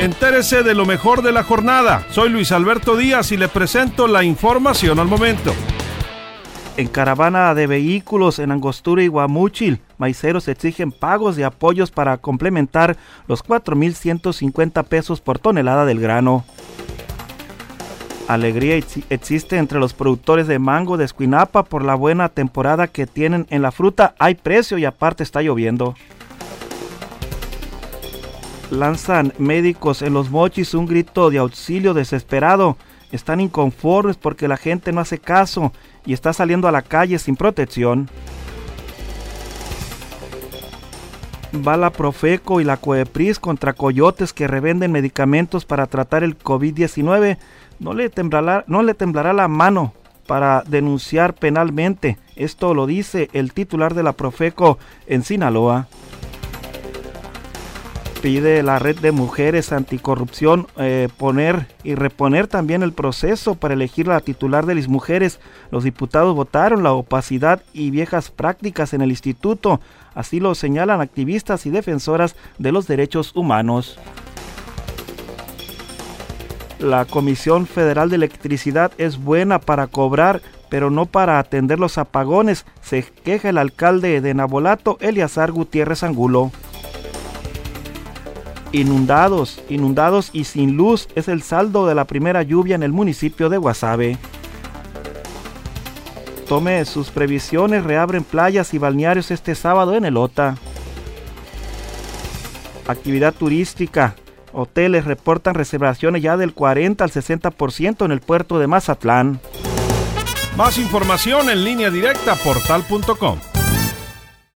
Entérese 0.00 0.64
de 0.64 0.74
lo 0.74 0.86
mejor 0.86 1.22
de 1.22 1.30
la 1.30 1.44
jornada. 1.44 2.04
Soy 2.10 2.28
Luis 2.28 2.50
Alberto 2.50 2.96
Díaz 2.96 3.30
y 3.30 3.36
le 3.36 3.46
presento 3.46 4.08
la 4.08 4.24
información 4.24 4.98
al 4.98 5.06
momento. 5.06 5.54
En 6.76 6.88
caravana 6.88 7.54
de 7.54 7.68
vehículos 7.68 8.40
en 8.40 8.50
Angostura 8.50 9.04
y 9.04 9.06
Guamúchil, 9.06 9.80
maiceros 9.96 10.48
exigen 10.48 10.90
pagos 10.90 11.36
de 11.36 11.44
apoyos 11.44 11.92
para 11.92 12.16
complementar 12.16 12.96
los 13.28 13.44
4.150 13.44 14.84
pesos 14.84 15.20
por 15.20 15.38
tonelada 15.38 15.86
del 15.86 16.00
grano. 16.00 16.44
Alegría 18.26 18.74
existe 19.10 19.58
entre 19.58 19.78
los 19.78 19.94
productores 19.94 20.48
de 20.48 20.58
mango 20.58 20.96
de 20.96 21.04
Escuinapa 21.04 21.62
por 21.62 21.84
la 21.84 21.94
buena 21.94 22.30
temporada 22.30 22.88
que 22.88 23.06
tienen 23.06 23.46
en 23.50 23.62
la 23.62 23.70
fruta. 23.70 24.16
Hay 24.18 24.34
precio 24.34 24.76
y 24.76 24.84
aparte 24.84 25.22
está 25.22 25.40
lloviendo 25.40 25.94
lanzan 28.74 29.32
médicos 29.38 30.02
en 30.02 30.14
los 30.14 30.30
mochis 30.30 30.74
un 30.74 30.86
grito 30.86 31.30
de 31.30 31.38
auxilio 31.38 31.94
desesperado. 31.94 32.76
Están 33.12 33.40
inconformes 33.40 34.16
porque 34.16 34.48
la 34.48 34.56
gente 34.56 34.92
no 34.92 35.00
hace 35.00 35.18
caso 35.18 35.72
y 36.04 36.12
está 36.12 36.32
saliendo 36.32 36.68
a 36.68 36.72
la 36.72 36.82
calle 36.82 37.18
sin 37.18 37.36
protección. 37.36 38.08
Va 41.66 41.76
la 41.76 41.90
Profeco 41.90 42.60
y 42.60 42.64
la 42.64 42.76
Coepris 42.76 43.38
contra 43.38 43.74
coyotes 43.74 44.32
que 44.32 44.48
revenden 44.48 44.90
medicamentos 44.90 45.64
para 45.64 45.86
tratar 45.86 46.24
el 46.24 46.36
COVID-19. 46.36 47.38
No 47.78 47.92
no 48.66 48.82
le 48.82 48.94
temblará 48.94 49.32
la 49.32 49.48
mano 49.48 49.94
para 50.26 50.62
denunciar 50.66 51.34
penalmente. 51.34 52.18
Esto 52.34 52.74
lo 52.74 52.86
dice 52.86 53.30
el 53.32 53.52
titular 53.52 53.94
de 53.94 54.02
la 54.02 54.12
Profeco 54.12 54.78
en 55.06 55.22
Sinaloa 55.22 55.86
pide 58.24 58.62
la 58.62 58.78
red 58.78 58.98
de 59.00 59.12
mujeres 59.12 59.70
anticorrupción 59.70 60.66
eh, 60.78 61.10
poner 61.18 61.66
y 61.82 61.94
reponer 61.94 62.46
también 62.46 62.82
el 62.82 62.94
proceso 62.94 63.54
para 63.54 63.74
elegir 63.74 64.06
la 64.06 64.22
titular 64.22 64.64
de 64.64 64.74
las 64.74 64.88
mujeres. 64.88 65.40
Los 65.70 65.84
diputados 65.84 66.34
votaron 66.34 66.82
la 66.82 66.94
opacidad 66.94 67.60
y 67.74 67.90
viejas 67.90 68.30
prácticas 68.30 68.94
en 68.94 69.02
el 69.02 69.10
instituto. 69.10 69.78
Así 70.14 70.40
lo 70.40 70.54
señalan 70.54 71.02
activistas 71.02 71.66
y 71.66 71.70
defensoras 71.70 72.34
de 72.56 72.72
los 72.72 72.86
derechos 72.86 73.36
humanos. 73.36 73.98
La 76.78 77.04
Comisión 77.04 77.66
Federal 77.66 78.08
de 78.08 78.16
Electricidad 78.16 78.90
es 78.96 79.22
buena 79.22 79.58
para 79.58 79.86
cobrar, 79.86 80.40
pero 80.70 80.88
no 80.90 81.04
para 81.04 81.38
atender 81.38 81.78
los 81.78 81.98
apagones, 81.98 82.64
se 82.80 83.02
queja 83.02 83.50
el 83.50 83.58
alcalde 83.58 84.22
de 84.22 84.32
Nabolato, 84.32 84.96
Eliazar 85.02 85.52
Gutiérrez 85.52 86.02
Angulo 86.02 86.52
inundados, 88.74 89.62
inundados 89.68 90.30
y 90.32 90.44
sin 90.44 90.76
luz 90.76 91.08
es 91.14 91.28
el 91.28 91.42
saldo 91.42 91.86
de 91.86 91.94
la 91.94 92.06
primera 92.06 92.42
lluvia 92.42 92.74
en 92.74 92.82
el 92.82 92.92
municipio 92.92 93.48
de 93.48 93.56
Guasave. 93.56 94.18
Tome 96.48 96.84
sus 96.84 97.10
previsiones, 97.10 97.84
reabren 97.84 98.24
playas 98.24 98.74
y 98.74 98.78
balnearios 98.78 99.30
este 99.30 99.54
sábado 99.54 99.94
en 99.94 100.04
el 100.04 100.16
OTA. 100.16 100.56
Actividad 102.86 103.32
turística. 103.32 104.16
Hoteles 104.52 105.04
reportan 105.04 105.54
reservaciones 105.54 106.22
ya 106.22 106.36
del 106.36 106.52
40 106.52 107.02
al 107.02 107.10
60% 107.10 108.04
en 108.04 108.12
el 108.12 108.20
puerto 108.20 108.58
de 108.58 108.66
Mazatlán. 108.66 109.40
Más 110.56 110.78
información 110.78 111.48
en 111.48 111.64
línea 111.64 111.90
directa 111.90 112.34
portal.com. 112.36 113.38